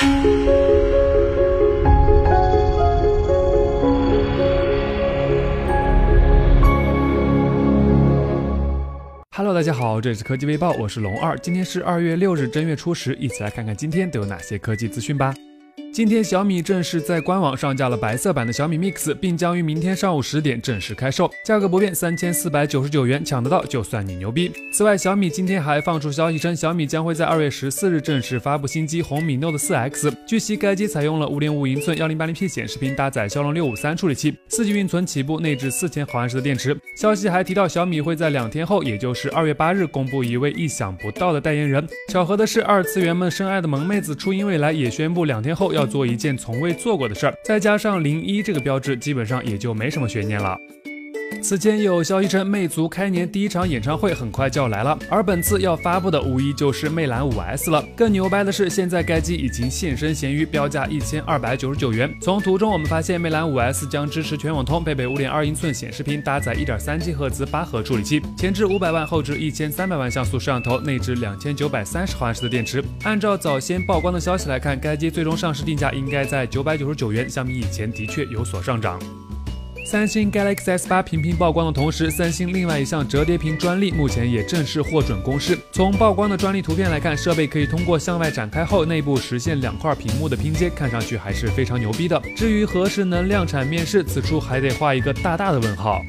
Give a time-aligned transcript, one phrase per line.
[0.00, 0.14] Hello，
[9.52, 15.34] 大家好，这里是科技微报，我是龙二，今天是二月六日正月初十，一起来看看今天都有哪些科技资讯吧。
[15.98, 24.52] 今天小米正式在官网上架了白色版的小米 Mix，并将于明天上午十点正式开售，价格不变，三千四百九十九元，抢得到就算你牛逼。
[24.72, 30.12] 此外，小米今天还放出消息称，小米将会在二月十四日正式发布新机红米 Note 四 X。
[30.24, 36.78] 据悉，该机采用了五点五英寸幺零八零 P 显示屏，搭载骁龙六五三处理器，四 G 运存起步，内置四千毫安时的电池。
[36.94, 41.84] 消息还提到，小米会在两天后，也就是二月八日公布一位意想不到的代言人。
[42.08, 50.56] 巧合的是，二次元们深爱的萌妹子初音未来也宣布两天后要做一件从未做过的事儿，再加上零一这个标志，基本上也就没什么悬念了。
[51.40, 57.82] 此前有消息称，魅族开年第一场演唱会很快就要来了，而本次要发布的无疑就是魅蓝 5S 了。
[57.96, 62.12] 更牛掰的是，现在该机已经现身闲鱼，标价一千二百九十九元。
[62.20, 72.82] 从图中我们发现，魅蓝 5S 将支持全网通，配备五点二英寸显示屏，搭载一点三 G 赫兹八核处理器，前置五百万，后置一千三百万像素摄像头，内置两千九百三十毫安时的电池。
[73.04, 78.98] 按照早先曝光的消息来看，该机最终上市定价应该在九百九十九元，相比以前的确有所上涨。
[79.90, 85.58] 三星 Galaxy S 八频频曝光的同时，三星另外一项折叠屏专利目前也正式获准公示。
[85.72, 92.20] 从曝光的专利图片来看，设备可以通过向外展开后，内部实现两块屏幕的拼接，看上去还是非常牛逼的。
[92.36, 96.04] 至于何时能量产面世，此处还得画一个大大的问号。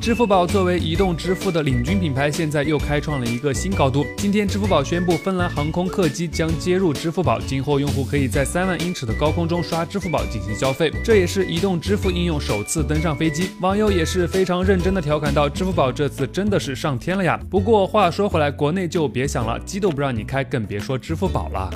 [0.00, 4.06] 支付宝作为移动支付的领军品牌，现在又开创了一个新高度。
[4.16, 10.90] 今天，支付宝宣布，芬兰航空客机将接入支付宝，今后用户可以在三万英尺的高空中刷支付宝进行消费。
[11.04, 13.50] 这也是移动支付应用首次登上飞机。
[13.60, 21.70] 网友也是非常认真的调侃道：“支付宝这次真的是上天了呀！”不过话说回来，国内就别想了，机都不让你开，更别说支付宝了。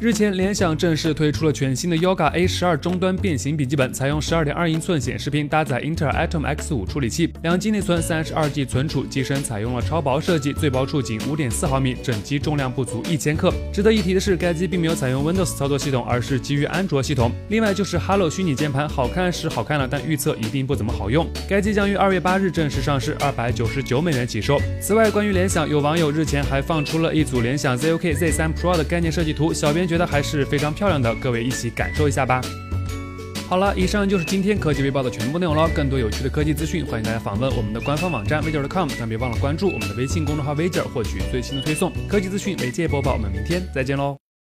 [0.00, 13.52] 日前，联想正式推出了全新的 Yoga A 十二终端变形笔记本，采用十二点二英寸显示屏，搭载英特尔 Atom X 五处理器，两 G 内存，三十二 G 存储，机身采用了超薄设计，最薄处仅五点四毫米，整机重量不足一千克。
[13.72, 17.32] 值得一提的是，该机并没有采用 Windows 操作系统，而是基于安卓系统。
[17.48, 21.26] 另外就是 Hello 虚拟键盘，好看是好看了，但预测一定不怎么好用。
[21.48, 24.60] 该机将于二月八日正式上市，二百九十九美元起售。
[24.80, 30.68] 此外，关于联想，有网友日前还放出了一组联想 ZOK Z3 Pro 的概念设计图，小编觉得还是非常。
[30.78, 32.40] 漂亮的，各位一起感受一下吧。
[33.48, 35.68] 好了，以上就是今天科技微报的全部内容了。
[35.74, 41.90] 更多有趣的科技资讯，欢迎大家访问我们的官方网站 v i d e o c o m 但别忘了关注我们的微信公众号 v i d e o 获取最新的推送。
[42.06, 44.27] 科技资讯媒介播报，我们明天再见喽。